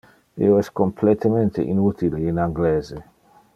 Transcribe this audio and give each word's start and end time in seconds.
Io 0.45 0.55
es 0.61 0.71
completemente 0.79 1.67
inutile 1.75 2.25
in 2.31 2.43
anglese. 2.47 3.03